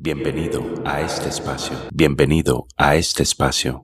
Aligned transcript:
Bienvenido 0.00 0.62
a 0.84 1.00
este 1.00 1.28
espacio. 1.28 1.76
Bienvenido 1.92 2.68
a 2.76 2.94
este 2.94 3.24
espacio. 3.24 3.80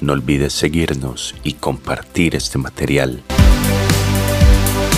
No 0.00 0.14
olvides 0.14 0.54
seguirnos 0.54 1.34
y 1.44 1.52
compartir 1.52 2.36
este 2.36 2.56
material. 2.56 3.22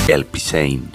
El 0.06 0.26
Pisein. 0.26 0.92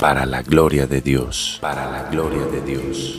Para 0.00 0.24
la 0.24 0.42
gloria 0.42 0.86
de 0.86 1.00
Dios. 1.00 1.58
Para 1.60 1.90
la 1.90 2.08
gloria 2.08 2.46
de 2.46 2.60
Dios. 2.60 3.18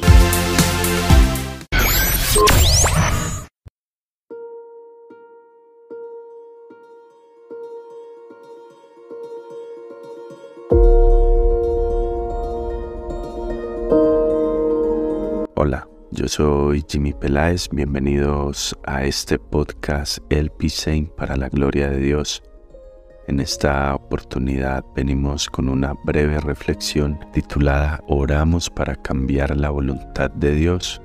Hola, 15.68 15.88
yo 16.12 16.28
soy 16.28 16.86
Jimmy 16.88 17.12
Peláez, 17.12 17.70
bienvenidos 17.72 18.78
a 18.86 19.04
este 19.04 19.40
podcast 19.40 20.20
El 20.30 20.52
Pisein 20.52 21.08
para 21.08 21.36
la 21.36 21.50
Gloria 21.50 21.90
de 21.90 21.98
Dios. 21.98 22.44
En 23.28 23.40
esta 23.40 23.96
oportunidad 23.96 24.86
venimos 24.96 25.50
con 25.50 25.68
una 25.68 25.96
breve 26.04 26.40
reflexión 26.40 27.20
titulada 27.34 28.00
Oramos 28.08 28.70
para 28.70 28.96
cambiar 28.96 29.58
la 29.58 29.72
voluntad 29.72 30.30
de 30.30 30.52
Dios. 30.52 31.02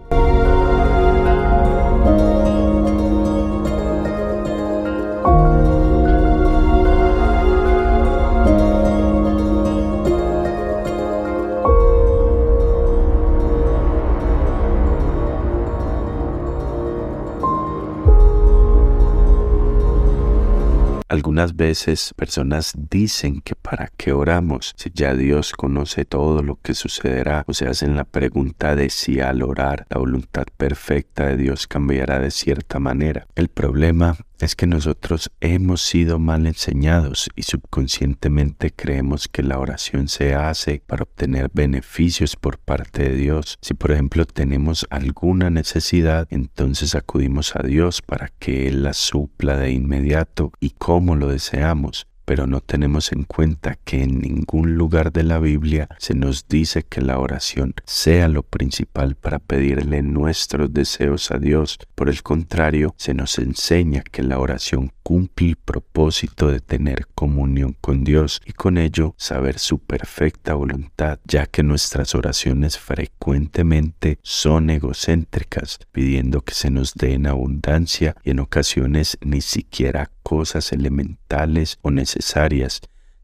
Algunas 21.11 21.57
veces 21.57 22.15
personas 22.15 22.73
dicen 22.89 23.41
que 23.41 23.57
para 23.57 23.91
qué 23.97 24.13
oramos 24.13 24.75
si 24.77 24.93
ya 24.95 25.17
Dios 25.17 25.55
conoce 25.55 26.05
todo 26.05 26.41
lo 26.45 26.55
que 26.63 26.73
sucederá 26.73 27.43
o 27.49 27.53
se 27.53 27.67
hacen 27.67 27.97
la 27.97 28.05
pregunta 28.05 28.77
de 28.77 28.91
si 28.91 29.19
al 29.19 29.43
orar 29.43 29.89
la 29.91 29.99
voluntad 29.99 30.45
perfecta 30.57 31.27
de 31.27 31.37
Dios 31.37 31.67
cambiará 31.67 32.21
de 32.21 32.31
cierta 32.31 32.79
manera. 32.79 33.27
El 33.35 33.49
problema 33.49 34.19
es 34.41 34.57
que 34.57 34.67
nosotros 34.67 35.31
hemos 35.41 35.83
sido 35.83 36.19
mal 36.19 36.47
enseñados 36.47 37.29
y 37.37 37.43
subconscientemente 37.43 38.71
creemos 38.71 39.29
que 39.29 39.43
la 39.43 39.59
oración 39.59 40.09
se 40.09 40.35
hace 40.35 40.83
para 40.87 41.03
obtener 41.03 41.51
beneficios 41.53 42.37
por 42.37 42.59
parte 42.59 43.03
de 43.03 43.15
Dios. 43.15 43.59
Si 43.61 43.75
por 43.75 43.93
ejemplo 43.93 44.25
tenemos 44.25 44.87
alguna 44.91 45.51
necesidad, 45.51 46.27
entonces 46.31 46.95
acudimos 46.95 47.55
a 47.55 47.63
Dios 47.63 48.03
para 48.03 48.29
que 48.39 48.69
Él 48.69 48.83
la 48.83 48.95
supla 48.95 49.57
de 49.57 49.73
inmediato 49.73 50.53
y 50.61 50.71
como 50.71 51.17
lo 51.17 51.29
deseamos 51.29 52.10
pero 52.31 52.47
no 52.47 52.61
tenemos 52.61 53.11
en 53.11 53.25
cuenta 53.25 53.77
que 53.85 54.05
en 54.05 54.21
ningún 54.21 54.77
lugar 54.77 55.11
de 55.11 55.25
la 55.25 55.41
Biblia 55.41 55.89
se 55.99 56.15
nos 56.15 56.47
dice 56.47 56.85
que 56.85 57.01
la 57.01 57.19
oración 57.19 57.75
sea 57.87 58.29
lo 58.29 58.45
principal 58.45 59.17
para 59.17 59.41
pedirle 59.41 60.01
nuestros 60.03 60.73
deseos 60.73 61.33
a 61.33 61.39
Dios. 61.39 61.77
Por 61.97 62.09
el 62.09 62.23
contrario, 62.23 62.95
se 62.97 63.15
nos 63.15 63.37
enseña 63.39 64.03
que 64.03 64.23
la 64.23 64.39
oración 64.39 64.93
cumple 65.03 65.49
el 65.49 65.57
propósito 65.57 66.47
de 66.47 66.61
tener 66.61 67.09
comunión 67.17 67.77
con 67.81 68.05
Dios 68.05 68.41
y 68.47 68.53
con 68.53 68.79
ello 68.79 69.13
saber 69.19 69.59
su 69.59 69.81
perfecta 69.81 70.55
voluntad, 70.55 71.19
ya 71.25 71.47
que 71.47 71.65
nuestras 71.65 72.15
oraciones 72.15 72.79
frecuentemente 72.79 74.21
son 74.23 74.71
egocéntricas, 74.71 75.81
pidiendo 75.91 76.43
que 76.43 76.55
se 76.55 76.71
nos 76.71 76.95
dé 76.95 77.15
en 77.15 77.27
abundancia 77.27 78.15
y 78.23 78.31
en 78.31 78.39
ocasiones 78.39 79.19
ni 79.21 79.41
siquiera 79.41 80.13
cosas 80.23 80.73
elementales 80.73 81.79
o 81.83 81.91
necesarias, 81.91 82.20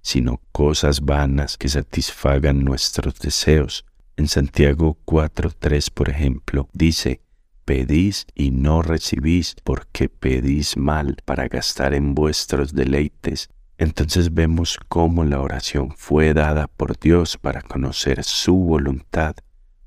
sino 0.03 0.41
cosas 0.53 1.01
vanas 1.01 1.57
que 1.57 1.69
satisfagan 1.69 2.65
nuestros 2.65 3.19
deseos. 3.19 3.85
En 4.17 4.29
Santiago 4.29 4.97
4.3, 5.05 5.91
por 5.93 6.09
ejemplo, 6.09 6.69
dice, 6.73 7.21
Pedís 7.67 8.27
y 8.35 8.53
no 8.53 8.81
recibís 8.83 9.57
porque 9.65 10.09
pedís 10.09 10.77
mal 10.77 11.17
para 11.25 11.49
gastar 11.49 11.95
en 11.95 12.15
vuestros 12.15 12.73
deleites. 12.73 13.49
Entonces 13.77 14.33
vemos 14.33 14.79
cómo 14.89 15.25
la 15.25 15.41
oración 15.41 15.93
fue 15.97 16.33
dada 16.33 16.69
por 16.69 16.97
Dios 16.99 17.37
para 17.37 17.61
conocer 17.63 18.23
su 18.23 18.55
voluntad. 18.55 19.35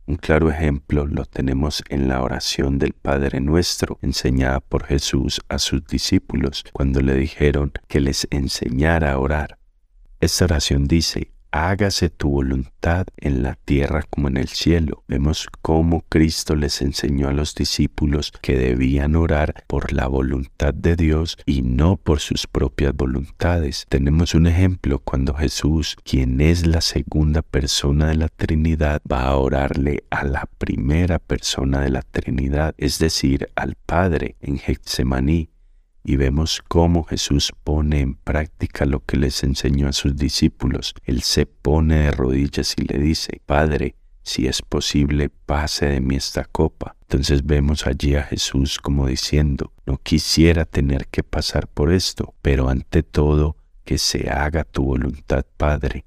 Un 0.10 0.16
claro 0.16 0.50
ejemplo 0.50 1.06
lo 1.06 1.26
tenemos 1.26 1.84
en 1.88 2.08
la 2.08 2.24
oración 2.24 2.80
del 2.80 2.94
Padre 2.94 3.42
Nuestro, 3.42 4.00
enseñada 4.02 4.60
por 4.60 4.86
Jesús 4.86 5.40
a 5.50 5.60
sus 5.60 5.86
discípulos 5.86 6.66
cuando 6.74 7.00
le 7.00 7.14
dijeron 7.14 7.74
que 7.88 8.00
les 8.00 8.28
enseñara 8.32 9.12
a 9.12 9.20
orar. 9.20 9.60
Esta 10.20 10.46
oración 10.46 10.86
dice, 10.86 11.32
hágase 11.52 12.10
tu 12.10 12.30
voluntad 12.30 13.08
en 13.18 13.44
la 13.44 13.56
tierra 13.56 14.04
como 14.10 14.28
en 14.28 14.38
el 14.38 14.48
cielo. 14.48 15.04
Vemos 15.08 15.48
cómo 15.62 16.04
Cristo 16.10 16.56
les 16.56 16.82
enseñó 16.82 17.28
a 17.28 17.34
los 17.34 17.56
discípulos 17.56 18.32
que 18.42 18.58
debían 18.58 19.16
orar 19.16 19.64
por 19.68 19.92
la 19.94 20.08
voluntad 20.08 20.74
de 20.74 20.96
Dios 20.96 21.38
y 21.46 21.62
no 21.62 21.98
por 21.98 22.20
sus 22.20 22.48
propias 22.48 22.96
voluntades. 22.96 23.86
Tenemos 23.90 24.34
un 24.34 24.48
ejemplo 24.48 25.00
cuando 25.00 25.34
Jesús, 25.34 25.98
quien 26.04 26.42
es 26.42 26.66
la 26.66 26.82
segunda 26.82 27.42
persona 27.42 28.08
de 28.08 28.16
la 28.16 28.30
Trinidad, 28.30 29.02
va 29.12 29.24
a 29.24 29.36
orarle 29.36 30.04
a 30.10 30.24
la 30.24 30.48
primera 30.58 31.20
persona 31.20 31.82
de 31.82 31.90
la 31.90 32.02
Trinidad, 32.02 32.76
es 32.78 33.00
decir, 33.00 33.50
al 33.56 33.76
Padre 33.86 34.36
en 34.42 34.58
Getsemaní 34.58 35.50
y 36.04 36.16
vemos 36.16 36.62
cómo 36.68 37.04
Jesús 37.04 37.52
pone 37.64 38.00
en 38.02 38.16
práctica 38.16 38.86
lo 38.86 39.04
que 39.06 39.18
les 39.18 39.44
enseñó 39.44 39.88
a 39.88 39.94
sus 39.94 40.16
discípulos. 40.16 40.94
Él 41.04 41.22
se 41.22 41.46
pone 41.46 42.00
de 42.00 42.12
rodillas 42.12 42.76
y 42.78 42.84
le 42.84 43.00
dice, 43.00 43.42
Padre, 43.46 43.96
si 44.24 44.48
es 44.48 44.62
posible, 44.62 45.30
pase 45.30 45.88
de 45.88 46.02
mí 46.02 46.16
esta 46.16 46.46
copa. 46.46 46.96
Entonces 47.02 47.46
vemos 47.46 47.88
allí 47.88 48.16
a 48.16 48.24
Jesús 48.24 48.78
como 48.78 49.08
diciendo, 49.08 49.74
no 49.86 49.98
quisiera 49.98 50.66
tener 50.66 51.08
que 51.08 51.24
pasar 51.24 51.68
por 51.68 51.92
esto, 51.92 52.36
pero 52.42 52.70
ante 52.70 53.04
todo, 53.04 53.58
que 53.84 53.98
se 53.98 54.30
haga 54.30 54.64
tu 54.66 54.84
voluntad, 54.84 55.46
Padre. 55.58 56.06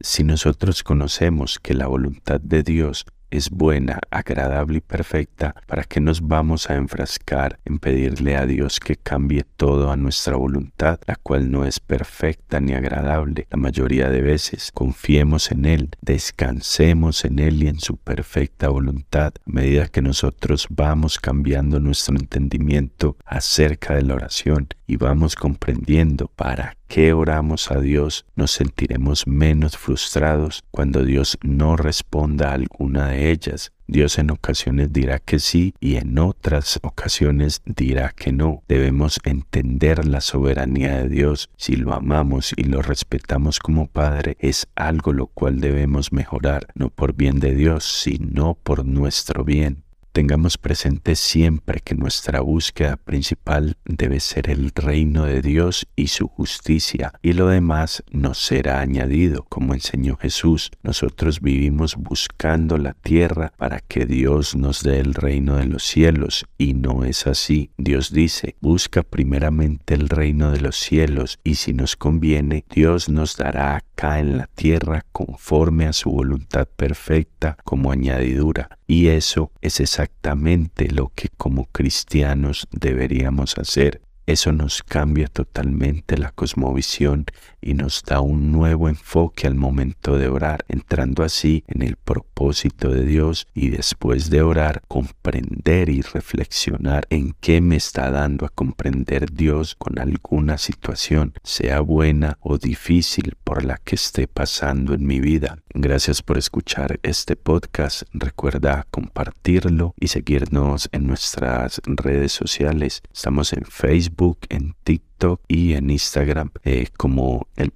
Si 0.00 0.24
nosotros 0.24 0.82
conocemos 0.82 1.58
que 1.58 1.74
la 1.74 1.86
voluntad 1.86 2.40
de 2.40 2.62
Dios 2.62 3.04
es 3.30 3.50
buena, 3.50 4.00
agradable 4.10 4.78
y 4.78 4.80
perfecta, 4.80 5.54
¿para 5.66 5.84
qué 5.84 6.00
nos 6.00 6.26
vamos 6.26 6.70
a 6.70 6.74
enfrascar 6.74 7.58
en 7.64 7.78
pedirle 7.78 8.36
a 8.36 8.46
Dios 8.46 8.80
que 8.80 8.96
cambie 8.96 9.44
todo 9.56 9.90
a 9.90 9.96
nuestra 9.96 10.36
voluntad, 10.36 11.00
la 11.06 11.16
cual 11.16 11.50
no 11.50 11.64
es 11.64 11.80
perfecta 11.80 12.60
ni 12.60 12.72
agradable? 12.72 13.46
La 13.50 13.56
mayoría 13.56 14.08
de 14.08 14.20
veces 14.20 14.70
confiemos 14.72 15.50
en 15.50 15.64
Él, 15.64 15.90
descansemos 16.00 17.24
en 17.24 17.38
Él 17.38 17.62
y 17.62 17.68
en 17.68 17.80
su 17.80 17.96
perfecta 17.96 18.68
voluntad. 18.68 19.32
A 19.46 19.50
medida 19.50 19.88
que 19.88 20.02
nosotros 20.02 20.66
vamos 20.70 21.18
cambiando 21.18 21.80
nuestro 21.80 22.16
entendimiento 22.16 23.16
acerca 23.24 23.94
de 23.94 24.02
la 24.02 24.14
oración 24.14 24.68
y 24.90 24.96
vamos 24.96 25.36
comprendiendo 25.36 26.26
para 26.26 26.76
qué 26.88 27.12
oramos 27.12 27.70
a 27.70 27.78
Dios, 27.78 28.26
nos 28.34 28.50
sentiremos 28.50 29.24
menos 29.24 29.76
frustrados 29.76 30.64
cuando 30.72 31.04
Dios 31.04 31.38
no 31.42 31.76
responda 31.76 32.50
a 32.50 32.54
alguna 32.54 33.06
de 33.06 33.30
ellas. 33.30 33.70
Dios 33.86 34.18
en 34.18 34.32
ocasiones 34.32 34.92
dirá 34.92 35.20
que 35.20 35.38
sí 35.38 35.74
y 35.78 35.94
en 35.94 36.18
otras 36.18 36.80
ocasiones 36.82 37.62
dirá 37.64 38.12
que 38.16 38.32
no. 38.32 38.64
Debemos 38.66 39.20
entender 39.22 40.04
la 40.06 40.20
soberanía 40.20 40.96
de 40.96 41.08
Dios. 41.08 41.50
Si 41.56 41.76
lo 41.76 41.94
amamos 41.94 42.52
y 42.56 42.64
lo 42.64 42.82
respetamos 42.82 43.60
como 43.60 43.86
Padre, 43.86 44.36
es 44.40 44.66
algo 44.74 45.12
lo 45.12 45.28
cual 45.28 45.60
debemos 45.60 46.12
mejorar, 46.12 46.66
no 46.74 46.90
por 46.90 47.14
bien 47.14 47.38
de 47.38 47.54
Dios, 47.54 47.84
sino 47.84 48.54
por 48.54 48.84
nuestro 48.84 49.44
bien. 49.44 49.84
Tengamos 50.12 50.58
presente 50.58 51.14
siempre 51.14 51.80
que 51.80 51.94
nuestra 51.94 52.40
búsqueda 52.40 52.96
principal 52.96 53.76
debe 53.84 54.18
ser 54.18 54.50
el 54.50 54.72
reino 54.74 55.24
de 55.24 55.40
Dios 55.40 55.86
y 55.94 56.08
su 56.08 56.26
justicia, 56.26 57.12
y 57.22 57.32
lo 57.32 57.46
demás 57.46 58.02
nos 58.10 58.38
será 58.38 58.80
añadido, 58.80 59.46
como 59.48 59.72
enseñó 59.72 60.16
Jesús. 60.16 60.72
Nosotros 60.82 61.40
vivimos 61.40 61.94
buscando 61.94 62.76
la 62.76 62.94
tierra 62.94 63.52
para 63.56 63.78
que 63.78 64.04
Dios 64.04 64.56
nos 64.56 64.82
dé 64.82 64.98
el 64.98 65.14
reino 65.14 65.56
de 65.56 65.66
los 65.66 65.84
cielos, 65.84 66.44
y 66.58 66.74
no 66.74 67.04
es 67.04 67.28
así. 67.28 67.70
Dios 67.78 68.12
dice, 68.12 68.56
busca 68.60 69.04
primeramente 69.04 69.94
el 69.94 70.08
reino 70.08 70.50
de 70.50 70.60
los 70.60 70.76
cielos, 70.76 71.38
y 71.44 71.54
si 71.54 71.72
nos 71.72 71.94
conviene, 71.94 72.64
Dios 72.68 73.08
nos 73.08 73.36
dará 73.36 73.84
acá 74.00 74.18
en 74.18 74.38
la 74.38 74.46
tierra 74.46 75.04
conforme 75.12 75.86
a 75.86 75.92
su 75.92 76.10
voluntad 76.10 76.66
perfecta 76.66 77.58
como 77.64 77.92
añadidura. 77.92 78.78
Y 78.86 79.08
eso 79.08 79.52
es 79.60 79.78
exactamente 79.80 80.90
lo 80.90 81.12
que 81.14 81.28
como 81.36 81.66
cristianos 81.66 82.66
deberíamos 82.70 83.58
hacer. 83.58 84.00
Eso 84.30 84.52
nos 84.52 84.84
cambia 84.84 85.26
totalmente 85.26 86.16
la 86.16 86.30
cosmovisión 86.30 87.26
y 87.60 87.74
nos 87.74 88.04
da 88.04 88.20
un 88.20 88.52
nuevo 88.52 88.88
enfoque 88.88 89.48
al 89.48 89.56
momento 89.56 90.16
de 90.16 90.28
orar, 90.28 90.64
entrando 90.68 91.24
así 91.24 91.64
en 91.66 91.82
el 91.82 91.96
propósito 91.96 92.90
de 92.90 93.04
Dios 93.04 93.48
y 93.54 93.70
después 93.70 94.30
de 94.30 94.42
orar 94.42 94.82
comprender 94.86 95.88
y 95.88 96.02
reflexionar 96.02 97.08
en 97.10 97.34
qué 97.40 97.60
me 97.60 97.74
está 97.74 98.12
dando 98.12 98.46
a 98.46 98.50
comprender 98.50 99.32
Dios 99.32 99.74
con 99.74 99.98
alguna 99.98 100.58
situación, 100.58 101.34
sea 101.42 101.80
buena 101.80 102.38
o 102.40 102.56
difícil 102.56 103.34
por 103.42 103.64
la 103.64 103.78
que 103.78 103.96
esté 103.96 104.28
pasando 104.28 104.94
en 104.94 105.04
mi 105.06 105.18
vida. 105.18 105.58
Gracias 105.74 106.22
por 106.22 106.38
escuchar 106.38 107.00
este 107.02 107.36
podcast. 107.36 108.02
Recuerda 108.12 108.86
compartirlo 108.90 109.94
y 109.98 110.08
seguirnos 110.08 110.88
en 110.92 111.06
nuestras 111.06 111.80
redes 111.84 112.32
sociales. 112.32 113.02
Estamos 113.12 113.52
en 113.52 113.64
Facebook, 113.64 114.19
en 114.50 114.74
TikTok 114.84 115.40
y 115.48 115.72
en 115.72 115.88
Instagram 115.90 116.50
eh, 116.64 116.88
como 116.96 117.46
el 117.56 117.70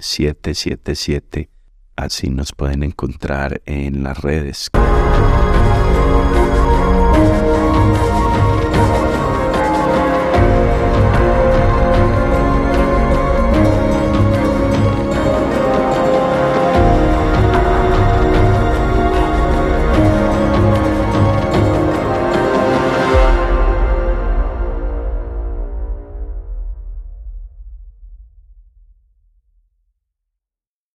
777. 0.00 1.48
Así 1.96 2.28
nos 2.28 2.52
pueden 2.52 2.82
encontrar 2.82 3.62
en 3.64 4.02
las 4.02 4.18
redes. 4.18 4.70